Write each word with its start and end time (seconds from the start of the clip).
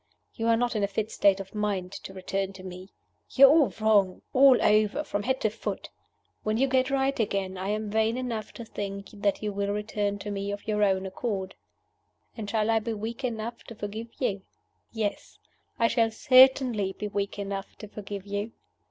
You 0.33 0.47
are 0.47 0.57
not 0.57 0.75
in 0.75 0.81
a 0.81 0.87
fit 0.87 1.11
state 1.11 1.39
of 1.39 1.53
mind 1.53 1.91
to 1.91 2.11
return 2.11 2.53
to 2.53 2.63
me. 2.63 2.89
You 3.29 3.45
are 3.45 3.49
all 3.51 3.73
wrong, 3.79 4.23
all 4.33 4.59
over, 4.59 5.03
from 5.03 5.21
head 5.21 5.39
to 5.41 5.51
foot. 5.51 5.91
When 6.41 6.57
you 6.57 6.67
get 6.67 6.89
right 6.89 7.19
again, 7.19 7.55
I 7.55 7.69
am 7.69 7.91
vain 7.91 8.17
enough 8.17 8.51
to 8.53 8.65
think 8.65 9.11
that 9.13 9.43
you 9.43 9.53
will 9.53 9.71
return 9.71 10.17
to 10.17 10.31
me 10.31 10.51
of 10.51 10.67
your 10.67 10.81
own 10.81 11.05
accord. 11.05 11.53
And 12.35 12.49
shall 12.49 12.71
I 12.71 12.79
be 12.79 12.93
weak 12.95 13.23
enough 13.23 13.63
to 13.65 13.75
forgive 13.75 14.09
you? 14.19 14.41
Yes! 14.91 15.37
I 15.77 15.87
shall 15.87 16.09
certainly 16.09 16.93
be 16.93 17.07
weak 17.07 17.37
enough 17.37 17.75
to 17.75 17.87
forgive 17.87 18.25
you. 18.25 18.53